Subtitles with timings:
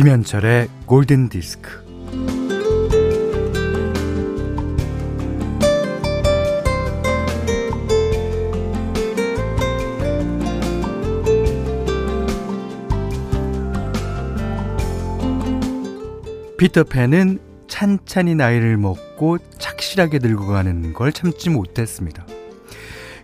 [0.00, 1.84] 김현철의 골든 디스크.
[16.56, 22.26] 피터팬은 찬찬히 나이를 먹고 착실하게 늙어 가는 걸 참지 못했습니다.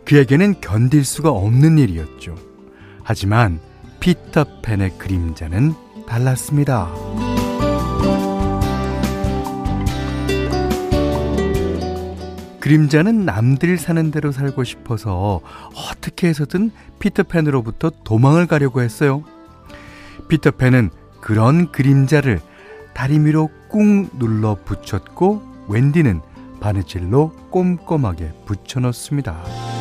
[0.05, 2.35] 그에게는 견딜 수가 없는 일이었죠.
[3.03, 3.61] 하지만
[4.01, 6.91] 피터팬의 그림자는 달랐습니다.
[12.61, 15.41] 그림자는 남들 사는 대로 살고 싶어서
[15.75, 19.23] 어떻게 해서든 피터팬으로부터 도망을 가려고 했어요.
[20.29, 22.41] 피터팬은 그런 그림자를
[22.93, 26.21] 다리미로 꾹 눌러 붙였고 웬디는
[26.61, 29.76] 바느질로 꼼꼼하게 붙여넣습니다.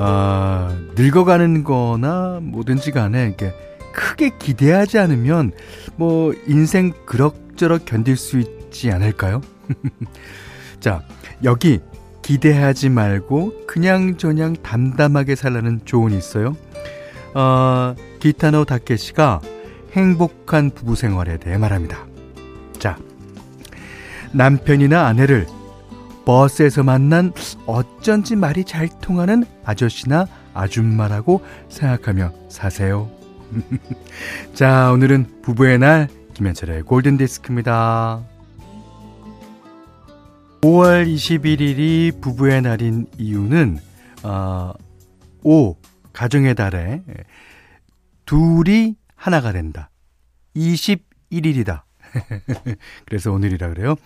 [0.00, 3.52] 아, 늙어가는 거나 뭐든지 간에 이게
[3.92, 5.52] 크게 기대하지 않으면
[5.96, 9.40] 뭐 인생 그럭저럭 견딜 수 있지 않을까요?
[10.80, 11.02] 자,
[11.42, 11.80] 여기
[12.22, 16.56] 기대하지 말고 그냥 저냥 담담하게 살라는 조언이 있어요.
[17.34, 19.40] 어, 기타노 다케시가
[19.92, 22.06] 행복한 부부 생활에 대해 말합니다.
[22.78, 22.98] 자,
[24.32, 25.46] 남편이나 아내를
[26.28, 27.32] 버스에서 만난
[27.64, 33.10] 어쩐지 말이 잘 통하는 아저씨나 아줌마라고 생각하며 사세요.
[34.52, 38.22] 자, 오늘은 부부의 날 김현철의 골든 디스크입니다.
[40.60, 43.78] 5월 21일이 부부의 날인 이유는
[44.22, 44.74] 어,
[45.44, 45.76] 5
[46.12, 47.04] 가정의 달에
[48.26, 49.88] 둘이 하나가 된다.
[50.54, 51.87] 21일이다.
[53.06, 53.96] 그래서 오늘이라 그래요.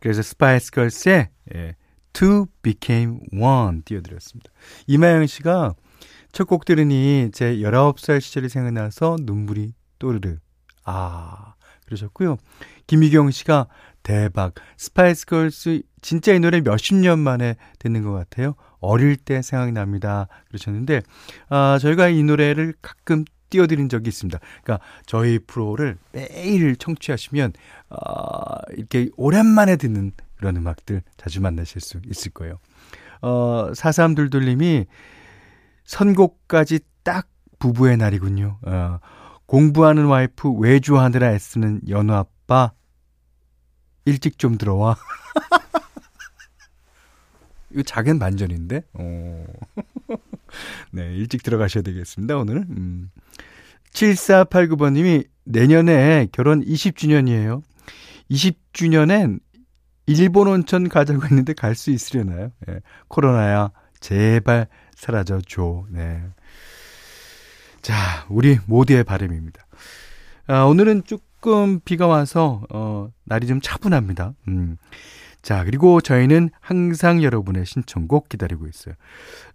[0.00, 1.76] 그래서 스파이스 걸스의 예,
[2.12, 4.50] Two Become One 띄워드렸습니다.
[4.86, 5.74] 이마영 씨가
[6.32, 10.36] 첫 곡 들으니 제 19살 시절이 생각나서 눈물이 또르르.
[10.84, 11.54] 아,
[11.86, 12.38] 그러셨고요.
[12.86, 13.66] 김희경 씨가
[14.02, 14.54] 대박.
[14.76, 18.54] 스파이스 걸스 진짜 이 노래 몇십 년 만에 듣는 것 같아요.
[18.80, 20.26] 어릴 때 생각납니다.
[20.48, 21.02] 그러셨는데,
[21.48, 24.38] 아, 저희가 이 노래를 가끔 띄워드린 적이 있습니다.
[24.64, 27.52] 그러니까 저희 프로를 매일 청취하시면,
[27.90, 32.58] 아, 이렇게 오랜만에 듣는 그런 음악들 자주 만나실 수 있을 거예요.
[33.20, 34.86] 어, 4322님이
[35.84, 38.58] 선곡까지 딱 부부의 날이군요.
[38.62, 38.98] 어,
[39.46, 42.72] 공부하는 와이프 외주하느라 애쓰는 연우 아빠
[44.04, 44.96] 일찍 좀 들어와.
[47.70, 48.82] 이거 작은 반전인데?
[48.94, 49.44] 어.
[50.92, 52.56] 네, 일찍 들어가셔야 되겠습니다, 오늘.
[52.70, 53.10] 음.
[53.92, 57.62] 7489번님이 내년에 결혼 20주년이에요.
[58.30, 59.40] 20주년엔
[60.06, 62.50] 일본 온천 가자고 했는데 갈 수 있으려나요?
[62.66, 62.80] 네.
[63.08, 63.70] 코로나야,
[64.00, 65.86] 제발 사라져줘.
[65.90, 66.22] 네.
[67.82, 67.94] 자,
[68.28, 69.66] 우리 모두의 바람입니다.
[70.46, 74.34] 아, 오늘은 조금 비가 와서, 어, 날이 좀 차분합니다.
[74.48, 74.76] 음.
[75.42, 78.94] 자, 그리고 저희는 항상 여러분의 신청곡 기다리고 있어요.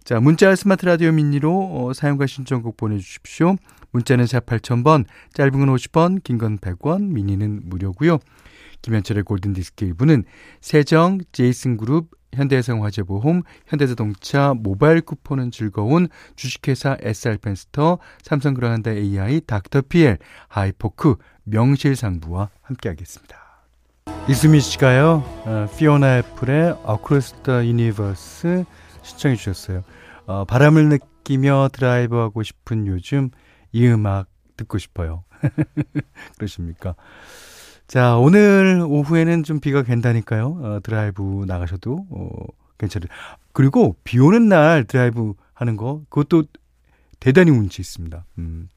[0.04, 3.56] 자, 문자 스마트 라디오 미니로 어, 사연과 신청곡 보내주십시오.
[3.90, 8.18] 문자는 샵 8000번, 짧은 건 50원, 긴 건 100원, 미니는 무료고요.
[8.82, 10.24] 김현철의 골든디스크 1부는
[10.60, 22.50] 세정, 제이슨그룹, 현대해상화재보험, 현대자동차, 모바일 쿠폰은 즐거운 주식회사 SR펜스터, 삼성 그랑데 AI, 닥터피엘, 하이포크, 명실상주와
[22.60, 23.47] 함께하겠습니다.
[24.28, 28.64] 이수미 씨가요, 어, 피오나 애플의 Across the Universe
[29.02, 29.82] 신청해 주셨어요.
[30.26, 33.30] 어, 바람을 느끼며 드라이브하고 싶은 요즘
[33.72, 34.26] 이 음악
[34.56, 35.24] 듣고 싶어요.
[36.36, 36.94] 그러십니까?
[37.86, 40.46] 자, 오늘 오후에는 좀 비가 갠다니까요.
[40.62, 42.28] 어, 드라이브 나가셔도 어,
[42.76, 43.08] 괜찮아요.
[43.52, 46.44] 그리고 비 오는 날 드라이브 하는 거, 그것도
[47.18, 48.24] 대단히 운치 있습니다.
[48.38, 48.68] 음.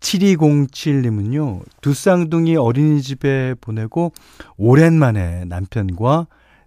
[0.00, 4.12] 7207님은요, 두 쌍둥이 어린이집에 보내고
[4.56, 6.26] 오랜만에 남편과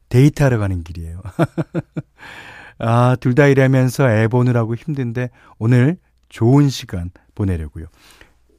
[0.09, 1.21] 데이트하러 가는 길이에요.
[2.79, 5.29] 아, 둘 다 일하면서 애 보느라고 힘든데
[5.59, 5.97] 오늘
[6.29, 7.85] 좋은 시간 보내려고요.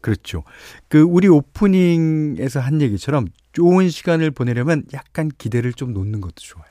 [0.01, 0.43] 그렇죠.
[0.89, 6.67] 그 우리 오프닝에서 한 얘기처럼 좋은 시간을 보내려면 약간 기대를 좀 놓는 것도 좋아요.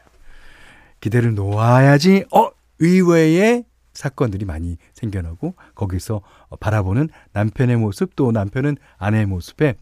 [1.00, 2.50] 기대를 놓아야지 어
[2.80, 6.22] 의외의 사건들이 많이 생겨나고 거기서
[6.60, 9.76] 바라보는 남편의 모습 또 남편은 아내의 모습에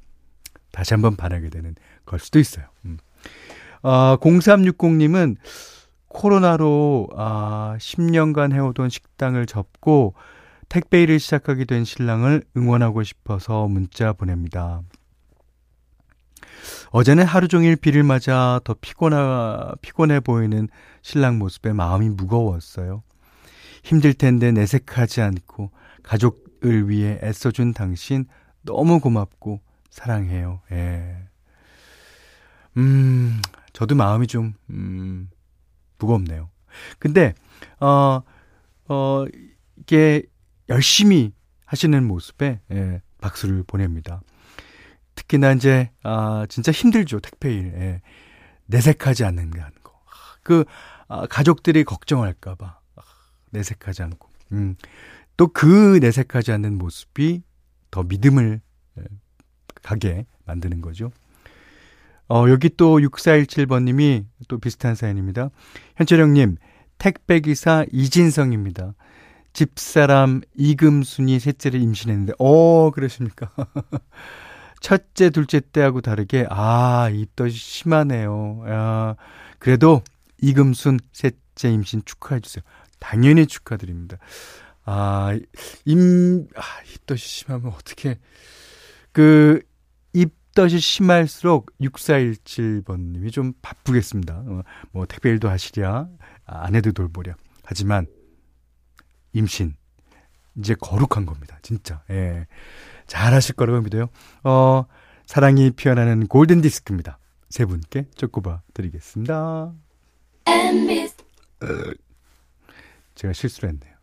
[0.71, 1.75] 다시 한번 반하게 되는
[2.05, 2.65] 걸 수도 있어요.
[2.85, 2.97] 음.
[3.81, 5.37] 아, 0360님은
[6.07, 10.15] 코로나로 아, 10년간 해오던 식당을 접고
[10.67, 14.81] 택배 일을 시작하게 된 신랑을 응원하고 싶어서 문자 보냅니다.
[16.91, 20.67] 어제는 하루 종일 비를 맞아 더 피곤하, 피곤해 보이는
[21.01, 23.03] 신랑 모습에 마음이 무거웠어요.
[23.83, 25.71] 힘들 텐데 내색하지 않고
[26.03, 28.25] 가족을 위해 애써준 당신
[28.61, 30.61] 너무 고맙고 사랑해요.
[30.71, 31.17] 예.
[32.77, 33.41] 음,
[33.73, 35.29] 저도 마음이 좀, 음,
[35.97, 36.49] 무겁네요.
[36.99, 37.33] 근데,
[37.79, 38.21] 어,
[38.87, 39.25] 어,
[39.77, 40.23] 이게
[40.69, 41.33] 열심히
[41.65, 44.21] 하시는 모습에, 예, 박수를 보냅니다.
[45.15, 47.73] 특히나 이제, 아, 진짜 힘들죠, 택배일.
[47.75, 48.01] 예.
[48.67, 49.99] 내색하지 않는다는 거.
[50.43, 50.63] 그,
[51.07, 52.78] 아, 가족들이 걱정할까봐.
[53.49, 54.29] 아, 내색하지 않고.
[54.53, 54.75] 음,
[55.37, 57.41] 또 그 내색하지 않는 모습이
[57.91, 58.61] 더 믿음을
[58.99, 59.03] 예,
[59.81, 61.11] 가게 만드는 거죠.
[62.27, 65.49] 어, 여기 또 6417번님이 또 비슷한 사연입니다.
[65.95, 66.57] 현철형님,
[66.99, 68.93] 택배기사 이진성입니다.
[69.53, 73.49] 집사람 이금순이 셋째를 임신했는데, 어, 그러십니까?
[74.79, 78.63] 첫째, 둘째 때하고 다르게, 아, 입덧이 심하네요.
[78.67, 79.15] 야,
[79.57, 80.03] 그래도
[80.41, 82.63] 이금순 셋째 임신 축하해주세요.
[82.99, 84.17] 당연히 축하드립니다.
[84.85, 85.37] 아,
[85.85, 86.61] 임, 아,
[86.93, 88.19] 입덧이 심하면 어떻게,
[89.11, 89.61] 그,
[90.13, 94.43] 입덧이 심할수록 6417번님이 좀 바쁘겠습니다.
[94.45, 96.07] 어, 뭐, 택배 일도 하시랴,
[96.45, 97.35] 아내도 돌보랴.
[97.63, 98.07] 하지만,
[99.33, 99.75] 임신.
[100.57, 101.59] 이제 거룩한 겁니다.
[101.61, 102.03] 진짜.
[102.09, 102.47] 예.
[103.07, 104.07] 잘 하실 거라고 믿어요.
[104.43, 104.85] 어,
[105.25, 107.19] 사랑이 피어나는 골든 디스크입니다.
[107.49, 109.73] 세 분께 쪼꼬바 드리겠습니다.
[113.19, 113.93] 제가 실수를 했네요.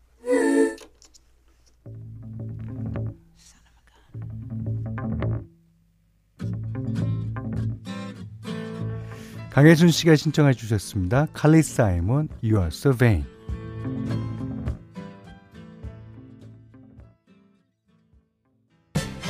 [9.49, 11.25] 강혜순 씨가 신청해 주셨습니다.
[11.33, 13.25] 칼리 사이먼, You Are So Vain.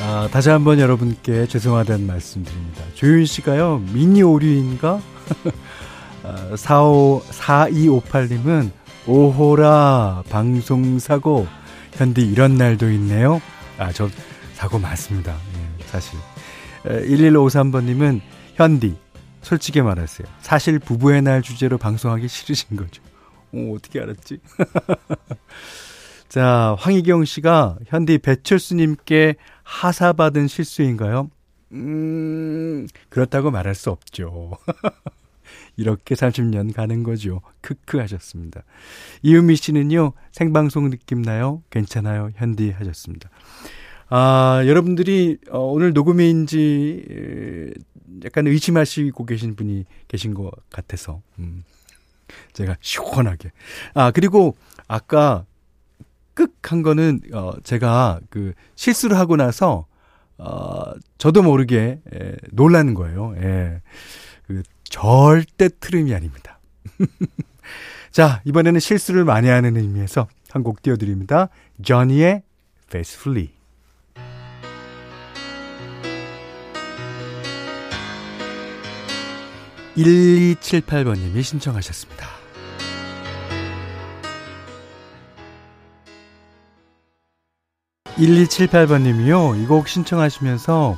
[0.01, 2.83] 아, 다시 한번 여러분께 죄송하다는 말씀드립니다.
[2.95, 4.99] 조윤 씨가요, 미니 오류인가?
[6.57, 8.76] 45, 4258님은
[9.07, 11.47] 오호라, 방송 사고,
[11.93, 13.41] 현디 이런 날도 있네요.
[13.77, 14.09] 아, 저
[14.53, 15.33] 사고 많습니다.
[15.33, 16.19] 예, 사실.
[16.83, 18.19] 1153번님은
[18.55, 18.97] 현디,
[19.41, 20.27] 솔직히 말하세요.
[20.41, 23.01] 사실 부부의 날 주제로 방송하기 싫으신 거죠.
[23.53, 24.39] 오, 어떻게 알았지?
[26.27, 31.29] 자, 황희경 씨가 현디 배철수님께 하사받은 실수인가요?
[31.71, 34.57] 음, 그렇다고 말할 수 없죠.
[35.77, 37.41] 이렇게 30년 가는 거죠.
[37.61, 38.63] 크크 하셨습니다.
[39.21, 41.63] 이은미 씨는요, 생방송 느낌 나요?
[41.69, 42.31] 괜찮아요?
[42.35, 43.29] 현디 하셨습니다.
[44.09, 47.73] 아, 여러분들이 어, 오늘 녹음인지
[48.25, 51.63] 약간 의심하시고 계신 분이 계신 것 같아서, 음,
[52.53, 53.51] 제가 시원하게.
[53.93, 54.57] 아, 그리고
[54.87, 55.45] 아까
[56.33, 59.85] 끄한 거는, 어, 제가 그 실수를 하고 나서,
[60.39, 63.35] 어, 저도 모르게, 에, 놀라는 거예요.
[63.37, 63.81] 예.
[64.47, 66.59] 그 절대 트름이 아닙니다.
[68.11, 71.49] 자, 이번에는 실수를 많이 하는 의미에서 한 곡 띄워드립니다.
[71.83, 72.41] 조니의
[72.87, 73.51] Faithfully.
[79.95, 82.27] 1278 번님이 신청하셨습니다.
[88.17, 89.55] 1278 번님이요.
[89.55, 90.97] 이 곡 신청하시면서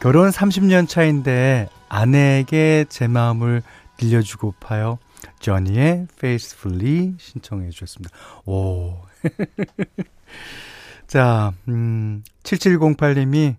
[0.00, 3.62] 결혼 30년 차인데 아내에게 제 마음을
[3.96, 4.98] 들려주고파요.
[5.40, 8.14] 저니의 Faithfully 신청해 주셨습니다.
[8.44, 8.98] 오.
[11.06, 13.56] 자, 음, 7708님이,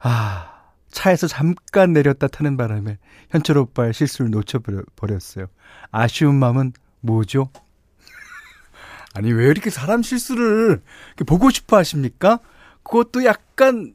[0.00, 0.52] 아,
[0.90, 2.98] 차에서 잠깐 내렸다 타는 바람에
[3.30, 5.46] 현철 오빠의 실수를 놓쳐버렸어요.
[5.90, 7.50] 아쉬운 마음은 뭐죠?
[9.14, 10.82] 아니, 왜 이렇게 사람 실수를
[11.26, 12.40] 보고 싶어 하십니까?
[12.82, 13.94] 그것도 약간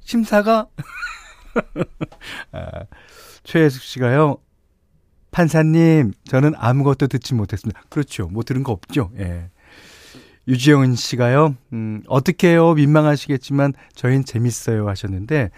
[0.00, 0.66] 심사가,
[2.52, 2.84] 아,
[3.42, 4.38] 최혜숙 씨가요,
[5.30, 7.82] 판사님, 저는 아무것도 듣지 못했습니다.
[7.88, 8.28] 그렇죠.
[8.28, 9.10] 뭐 들은 거 없죠.
[9.18, 9.50] 예.
[10.46, 12.74] 유지영 씨가요, 음, 어떻게 해요?
[12.74, 14.88] 민망하시겠지만, 저희는 재밌어요.
[14.88, 15.50] 하셨는데,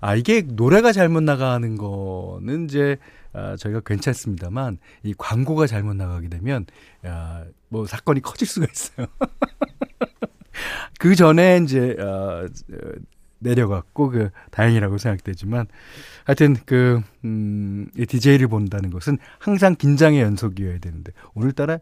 [0.00, 2.96] 아, 이게 노래가 잘못 나가는 거는 이제,
[3.32, 6.66] 아, 저희가 괜찮습니다만, 이 광고가 잘못 나가게 되면,
[7.06, 9.06] 야, 뭐, 사건이 커질 수가 있어요.
[10.98, 12.48] 그 전에 이제, 어,
[13.42, 15.66] 내려갔고, 그, 다행이라고 생각되지만,
[16.24, 21.78] 하여튼, 그, 음, 이 DJ를 본다는 것은 항상 긴장의 연속이어야 되는데, 오늘따라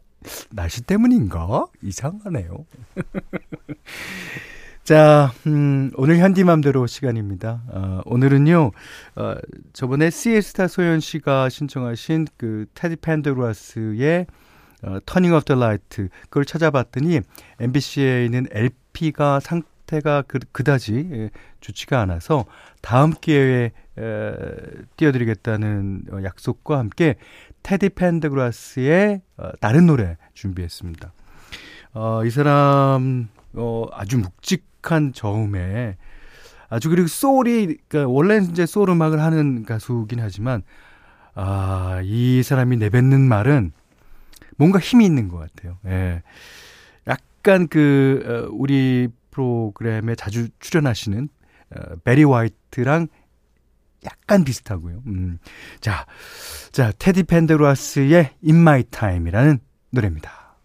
[0.51, 1.67] 날씨 때문인가?
[1.83, 2.67] 이상하네요.
[4.91, 7.63] 자, 음, 오늘 현디맘대로 시간입니다.
[7.69, 8.73] 어, 오늘은요,
[9.15, 9.35] 어,
[9.73, 14.27] 저번에 시에스타 소연 씨가 신청하신 그 테디 펜더그라스의
[14.83, 17.21] 어, Turn Off the Lights 그걸 찾아봤더니
[17.61, 21.31] MBC에 있는 LP가 상태가 그, 그다지 예,
[21.61, 22.45] 좋지가 않아서
[22.81, 24.33] 다음 기회에 에,
[24.97, 27.17] 띄워드리겠다는 어, 약속과 함께
[27.65, 31.13] 테디 펜더그라스의 어, 다른 노래 준비했습니다.
[31.95, 35.97] 어, 이 사람, 어, 아주 묵직한 저음에
[36.69, 40.63] 아주 그리고 소울이, 그러니까 원래는 이제 소울 음악을 하는 가수긴 하지만,
[41.35, 43.73] 아, 이 사람이 내뱉는 말은
[44.57, 45.79] 뭔가 힘이 있는 것 같아요.
[45.87, 46.23] 예.
[47.09, 51.29] 약간 그, 어, 우리 프로그램에 자주 출연하시는,
[51.77, 53.09] 어, 베리 화이트랑
[54.05, 55.03] 약간 비슷하고요.
[55.07, 55.39] 음.
[55.81, 56.07] 자,
[56.73, 59.59] 자, 테디 펜데로아스의 In My Time이라는
[59.91, 60.57] 노래입니다.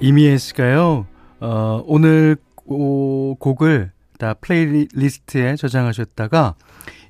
[0.00, 1.06] 이미애 씨가요,
[1.40, 6.54] 어, 오늘 오, 곡을 다 playlist에 저장하셨다가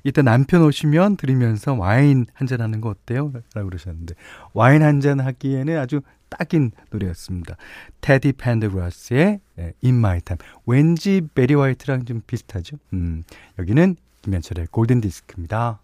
[0.03, 3.31] 이따 남편 오시면 들으면서 와인 한 잔 하는 거 어때요?
[3.53, 4.13] 라고 그러셨는데
[4.53, 7.55] 와인 한 잔 하기에는 아주 딱인 노래였습니다.
[8.01, 9.39] 테디 펜더그라스의
[9.83, 10.39] In My Time.
[10.65, 12.77] 왠지 배리 화이트랑 좀 비슷하죠?
[12.93, 13.23] 음,
[13.59, 15.81] 여기는 김현철의 골든 디스크입니다.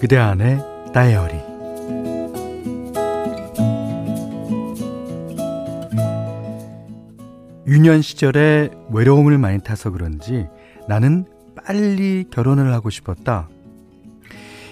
[0.00, 0.58] 그대 안에
[0.92, 1.41] 다이어리
[7.82, 10.46] 유년 시절에 외로움을 많이 타서 그런지
[10.86, 11.24] 나는
[11.66, 13.48] 빨리 결혼을 하고 싶었다.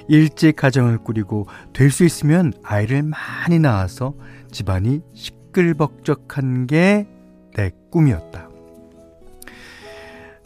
[0.07, 4.15] 일찍 가정을 꾸리고 될 수 있으면 아이를 많이 낳아서
[4.53, 7.09] 집안이 시끌벅적한 게
[7.57, 8.49] 내 꿈이었다.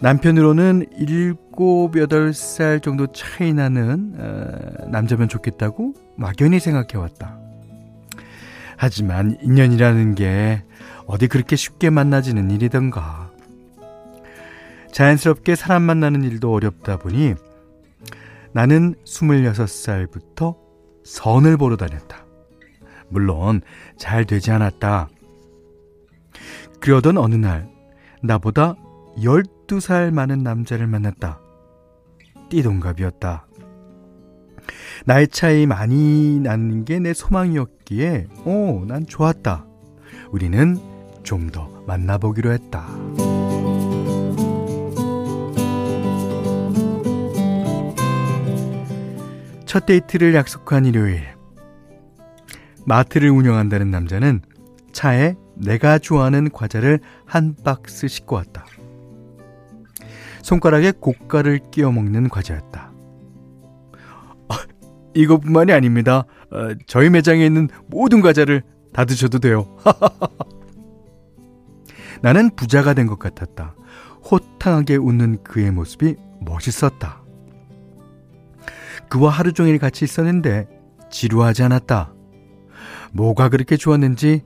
[0.01, 7.39] 남편으로는 7, 8살 정도 차이 나는 어, 남자면 좋겠다고 막연히 생각해왔다.
[8.79, 10.65] 하지만 인연이라는 게
[11.07, 13.31] 어디 그렇게 쉽게 만나지는 일이던가.
[14.93, 17.35] 자연스럽게 사람 만나는 일도 어렵다 보니
[18.53, 20.57] 나는 26살부터
[21.05, 22.25] 선을 보러 다녔다.
[23.09, 23.61] 물론
[23.99, 25.09] 잘 되지 않았다.
[26.81, 27.69] 그러던 어느 날
[28.23, 28.75] 나보다
[29.19, 31.41] 12살 많은 남자를 만났다.
[32.49, 33.47] 띠동갑이었다.
[35.05, 39.67] 나이 차이 많이 나는 게 내 소망이었기에, 오, 난 좋았다.
[40.31, 40.79] 우리는
[41.25, 42.87] 좀 더 만나보기로 했다.
[49.67, 51.23] 첫 데이트를 약속한 일요일.
[52.87, 54.43] 마트를 운영한다는 남자는
[54.93, 58.65] 차에 내가 좋아하는 과자를 한 박스 싣고 왔다.
[60.43, 62.93] 손가락에 고가를 끼워 먹는 과자였다.
[64.49, 64.55] 어,
[65.15, 66.25] 이것뿐만이 아닙니다.
[66.51, 68.63] 어, 저희 매장에 있는 모든 과자를
[68.93, 69.77] 다 드셔도 돼요.
[72.23, 73.75] 나는 부자가 된 것 같았다.
[74.31, 77.23] 호탕하게 웃는 그의 모습이 멋있었다.
[79.09, 80.69] 그와 하루 종일 같이 있었는데
[81.11, 82.13] 지루하지 않았다.
[83.13, 84.43] 뭐가 그렇게 좋았는지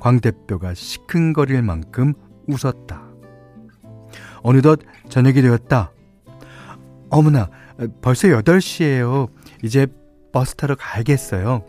[0.00, 2.14] 광대뼈가 시큰거릴 만큼
[2.46, 3.02] 웃었다.
[4.42, 5.92] 어느덧 저녁이 되었다.
[7.10, 7.50] 어머나,
[8.00, 9.28] 벌써 8시예요.
[9.62, 9.86] 이제
[10.32, 11.64] 버스 타러 가야겠어요.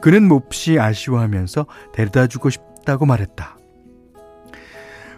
[0.00, 3.56] 그는 몹시 아쉬워하면서 데려다 주고 싶다 고 말했다.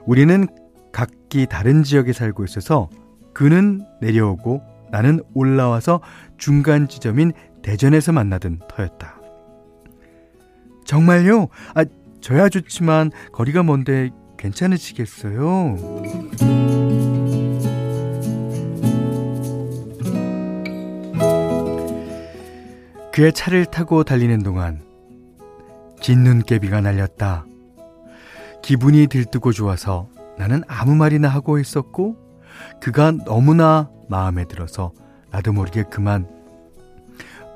[0.07, 0.47] 우리는
[0.93, 2.89] 각기 다른 지역에 살고 있어서
[3.35, 6.01] 그는 내려오고 나는 올라와서
[6.39, 7.33] 중간 지점인
[7.63, 9.21] 대전에서 만나던 터였다.
[10.85, 11.49] 정말요?
[11.75, 11.85] 아,
[12.21, 15.77] 저야 좋지만 거리가 먼데 괜찮으시겠어요?
[23.13, 24.83] 그의 차를 타고 달리는 동안
[26.01, 27.47] 긴 눈깨비가 날렸다.
[28.63, 30.09] 기분이 들뜨고 좋아서
[30.39, 32.17] 나는 아무 말이나 하고 있었고
[32.81, 34.93] 그가 너무나 마음에 들어서
[35.31, 36.29] 나도 모르게 그만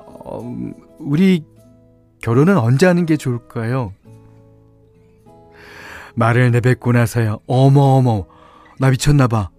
[0.05, 0.55] 어,
[0.99, 1.43] 우리
[2.21, 3.93] 결혼은 언제 하는 게 좋을까요?
[6.15, 8.25] 말을 내뱉고 나서야 어머어머
[8.79, 9.49] 나 미쳤나봐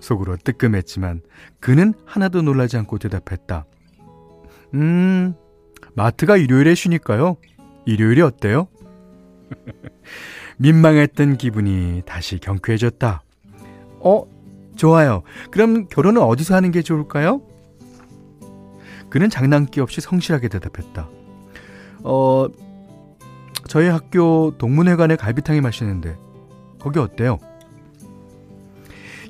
[0.00, 1.22] 속으로 뜨끔했지만
[1.60, 3.66] 그는 하나도 놀라지 않고 대답했다
[4.74, 5.34] 음
[5.94, 7.36] 마트가 일요일에 쉬니까요
[7.86, 8.68] 일요일이 어때요?
[10.58, 13.22] 민망했던 기분이 다시 경쾌해졌다
[14.00, 14.24] 어?
[14.76, 17.42] 좋아요 그럼 결혼은 어디서 하는 게 좋을까요?
[19.08, 21.08] 그는 장난기 없이 성실하게 대답했다
[22.04, 22.46] 어
[23.66, 26.16] 저희 학교 동문회관에 갈비탕이 맛있는데
[26.78, 27.38] 거기 어때요?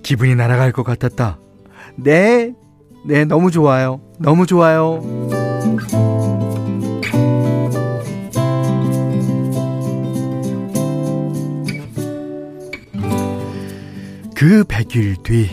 [0.03, 1.39] 기분이 날아갈 것 같았다.
[1.97, 2.55] 네,
[3.05, 4.01] 네, 너무 좋아요.
[4.19, 5.03] 너무 좋아요.
[14.41, 15.51] 그 100일 뒤,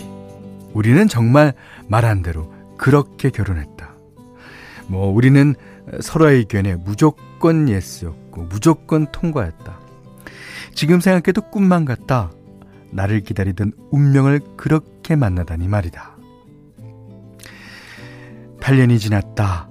[0.74, 1.54] 우리는 정말
[1.90, 3.94] 말한 대로 그렇게 결혼했다.
[4.88, 5.56] 뭐, 우리는
[6.00, 9.78] 서로의 의견에 무조건 예스였고 무조건 통과였다.
[10.74, 12.32] 지금 생각해도 꿈만 같다.
[12.92, 16.16] 나를 기다리던 운명을 그렇게 만나다니 말이다.
[18.62, 19.68] 8년이 지났다.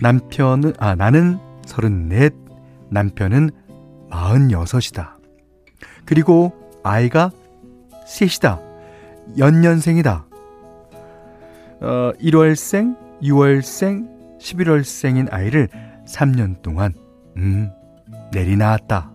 [0.00, 2.30] 남편은, 아, 나는 34,
[2.88, 3.50] 남편은
[4.10, 5.14] 46이다.
[6.04, 6.52] 그리고
[6.84, 7.32] 아이가
[8.06, 8.60] 셋이다.
[9.38, 10.26] 연년생이다.
[11.80, 15.68] 어, 1월생, 6월생, 11월생인 아이를
[16.06, 16.94] 3년 동안,
[17.36, 17.70] 음,
[18.32, 19.10] 내리 낳았다.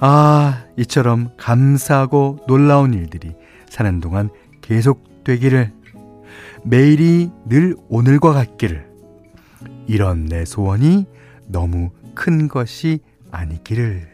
[0.00, 3.34] 아, 이처럼 감사하고 놀라운 일들이
[3.68, 4.30] 사는 동안
[4.62, 5.72] 계속되기를,
[6.64, 8.88] 매일이 늘 오늘과 같기를,
[9.86, 11.06] 이런 내 소원이
[11.46, 14.08] 너무 큰 것이 아니기를.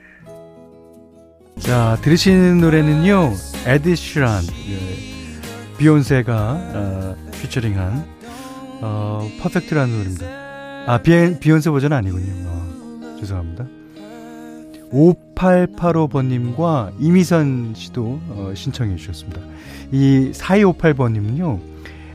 [1.58, 3.32] 자, 들으시는 노래는요,
[3.66, 4.78] 에드 슈란, 예,
[5.78, 6.34] 비욘세가
[6.74, 8.04] 어, 피처링한
[8.82, 10.26] 어, 퍼펙트라는 노래입니다.
[10.86, 12.32] 아, 비, 비욘세 버전 아니군요.
[12.46, 13.66] 어, 죄송합니다.
[14.92, 19.40] 5885번님과 이미선 씨도 어, 신청해 주셨습니다.
[19.92, 21.58] 이 4258번님은요,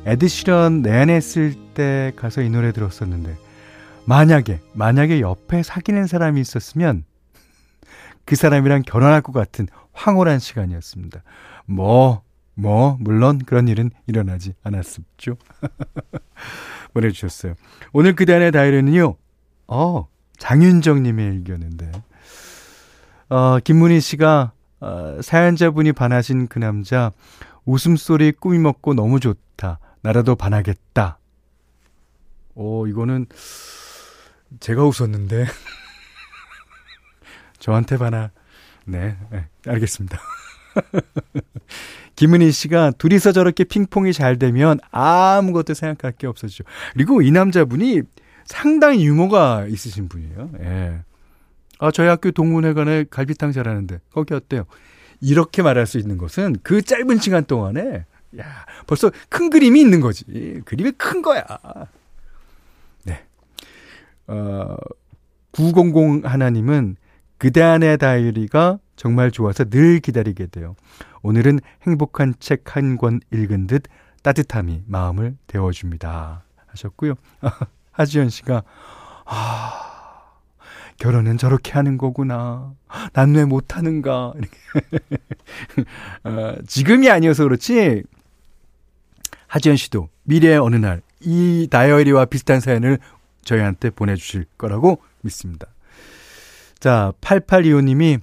[0.06, 3.36] 에드시런 내한했을 때 가서 이 노래 들었었는데,
[4.06, 7.04] 만약에, 만약에 옆에 사귀는 사람이 있었으면,
[8.26, 11.24] 그 사람이랑 결혼할 것 같은 황홀한 시간이었습니다.
[11.66, 12.24] 뭐,
[12.54, 15.38] 뭐, 물론 그런 일은 일어나지 않았었죠.
[16.94, 17.54] 보내주셨어요.
[17.94, 19.16] 오늘 그단의 다이어리는요,
[19.68, 21.92] 어, 장윤정 님의 일기였는데,
[23.30, 24.52] 어, 김문희 씨가
[24.82, 27.12] 어, 사연자분이 반하신 그 남자
[27.66, 29.80] 웃음소리 꾸미 먹고 너무 좋다.
[30.02, 31.20] 나라도 반하겠다.
[32.56, 33.28] 오, 이거는
[34.60, 35.46] 제가 웃었는데
[37.62, 38.32] 저한테 반하.
[38.86, 40.20] 네, 네 알겠습니다.
[42.16, 46.64] 김은희 씨가 둘이서 저렇게 핑퐁이 잘 되면 아무것도 생각할 게 없어지죠.
[46.94, 48.02] 그리고 이 남자분이
[48.46, 50.50] 상당히 유머가 있으신 분이에요.
[50.62, 51.00] 예.
[51.80, 54.66] 아, 저희 학교 동문회관에 갈비탕 잘하는데 거기 어때요?
[55.22, 58.06] 이렇게 말할 수 있는 것은 그 짧은 시간 동안에
[58.40, 60.26] 야, 벌써 큰 그림이 있는 거지.
[60.66, 61.46] 그림이 큰 거야.
[63.04, 63.24] 네.
[64.28, 64.76] 어,
[65.52, 66.98] 900 하나님은
[67.42, 70.76] 그대 안의 다이어리가 정말 좋아서 늘 기다리게 돼요.
[71.24, 73.86] 오늘은 행복한 책 한 권 읽은 듯
[74.22, 76.44] 따뜻함이 마음을 데워줍니다.
[76.68, 77.16] 하셨고요.
[77.90, 78.62] 하지연 씨가
[79.26, 80.38] 아
[80.98, 82.74] 결혼은 저렇게 하는 거구나.
[83.14, 84.34] 난 왜 못하는가.
[86.24, 88.04] 어, 지금이 아니어서 그렇지.
[89.48, 93.00] 하지연 씨도 미래의 어느 날 이 다이어리와 비슷한 사연을
[93.44, 95.66] 저희한테 보내주실 거라고 믿습니다.
[96.82, 98.20] 자, 8825님이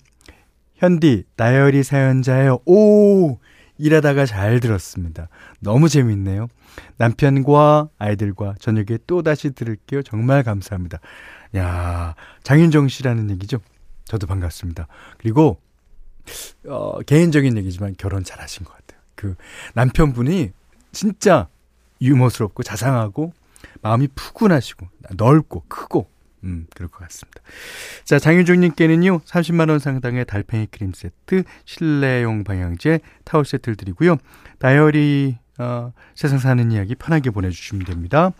[0.74, 2.58] 현디 다이어리 사연자예요.
[2.66, 3.38] 오!
[3.78, 5.28] 일하다가 잘 들었습니다.
[5.60, 6.48] 너무 재밌네요.
[6.96, 10.02] 남편과 아이들과 저녁에 또 다시 들을게요.
[10.02, 10.98] 정말 감사합니다.
[11.54, 13.58] 야, 장윤정 씨라는 얘기죠.
[14.04, 14.88] 저도 반갑습니다.
[15.18, 15.60] 그리고
[16.66, 19.00] 어, 개인적인 얘기지만 결혼 잘하신 것 같아요.
[19.14, 19.36] 그
[19.74, 20.50] 남편분이
[20.90, 21.46] 진짜
[22.02, 23.32] 유머스럽고 자상하고
[23.82, 26.08] 마음이 푸근하시고 넓고 크고
[26.44, 27.40] 음, 그럴 것 같습니다.
[28.04, 34.16] 자, 장윤종님께는요, 30만원 상당의 달팽이 크림 세트, 실내용 방향제, 타월 세트를 드리고요.
[34.58, 38.32] 다이어리, 어, 세상 사는 이야기 편하게 보내주시면 됩니다.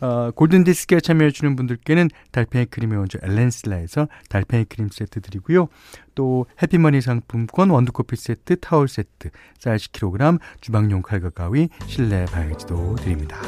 [0.00, 5.68] 어, 골든디스크에 참여해주는 분들께는 달팽이 크림의 원조 엘렌슬라에서 달팽이 크림 세트 드리고요.
[6.14, 13.40] 또 해피머니 상품권 원두커피 세트, 타월 세트, 쌀 10kg, 주방용 칼과 가위, 실내 방향제도 드립니다.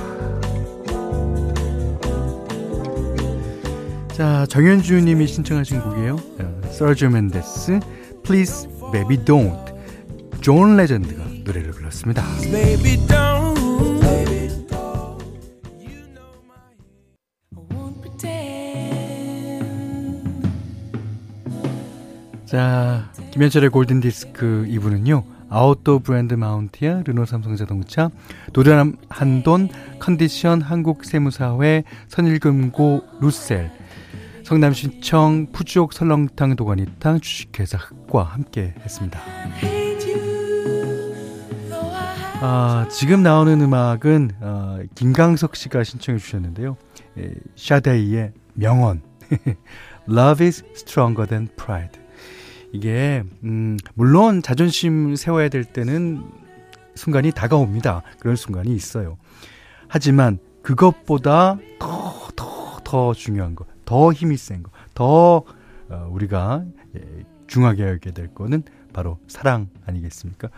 [4.23, 6.17] 자, 정현주 님이 신청하신 곡이에요.
[6.71, 7.81] 세르지오 멘데스,
[8.23, 9.75] Please Baby Don't.
[10.41, 12.23] 존 레전드가 노래를 불렀습니다.
[22.47, 25.25] 자, 김현철의 골든 디스크 2부는요.
[25.49, 28.11] 아웃도어 브랜드 마운티아, 르노 삼성자동차,
[28.53, 33.82] 도련함 한돈, 컨디션 한국세무사회, 선일금고 루셀,
[34.53, 39.19] 성남신청 푸주옥 설렁탕 도가니탕 주식회사 흑과 함께 했습니다.
[42.43, 46.77] 아, 지금 나오는 음악은 어, 김강석 씨가 신청해 주셨는데요.
[47.19, 49.01] 에, 샤데이의 명언
[50.07, 51.99] Love is stronger than pride
[52.75, 56.31] 이게 음, 물론 자존심 세워야 될 때는
[56.95, 58.03] 순간이 다가옵니다.
[58.19, 59.17] 그런 순간이 있어요.
[59.89, 62.22] 하지만 그것보다 더
[62.93, 65.45] 더, 더 중요한 거, 더 힘이 센 거, 더
[65.89, 66.63] 어, 우리가
[66.95, 70.51] 예, 중하게 여기게 될 거는 바로 사랑 아니겠습니까?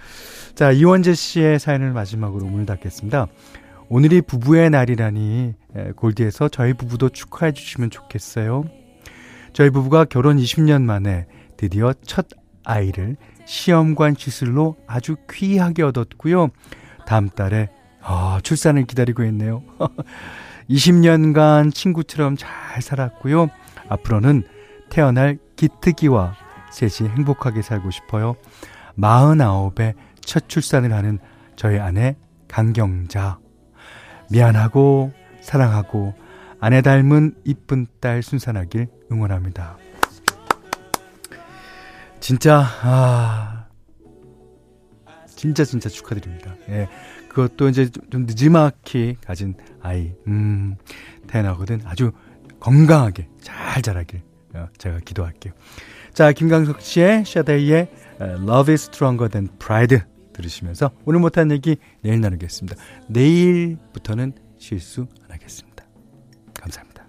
[0.57, 3.29] 자, 이원재 씨의 사연을 마지막으로 문을 닫겠습니다.
[3.89, 8.65] 오늘이 부부의 날이라니 예, 골디에서 저희 부부도 축하해 주시면 좋겠어요.
[9.53, 12.27] 저희 부부가 결혼 20년 만에 드디어 첫
[12.65, 16.49] 아이를 시험관 시술로 아주 귀하게 얻었고요.
[17.07, 17.69] 다음 달에
[18.03, 19.63] 아, 출산을 기다리고 있네요.
[20.69, 23.49] 20년간 친구처럼 잘 살았고요.
[23.89, 24.45] 앞으로는
[24.91, 26.35] 태어날 기특이와
[26.73, 28.37] 셋이 행복하게 살고 싶어요.
[28.99, 31.19] 49에 첫 출산을 하는
[31.57, 32.17] 저희 아내
[32.49, 33.39] 강경자.
[34.31, 36.15] 미안하고 사랑하고
[36.61, 39.77] 아내 닮은 이쁜 딸 순산하길 응원합니다.
[42.21, 43.54] 진짜 아
[45.45, 46.57] 진짜 진짜 축하드립니다.
[46.71, 46.89] 예.
[47.29, 50.77] 그것도 이제 좀 늦지막히 가진 아이 음
[51.27, 52.13] 태어나거든 아주
[52.61, 54.23] 건강하게 잘 자라길
[54.55, 55.53] 어, 제가 기도할게요.
[56.15, 57.89] 자, 김강석 씨의 샤데이의
[58.21, 59.99] Love is Stronger Than Pride
[60.33, 62.81] 들으시면서 오늘 못한 얘기 내일 나누겠습니다.
[63.09, 65.85] 내일부터는 실수 안 하겠습니다.
[66.55, 67.05] 감사합니다.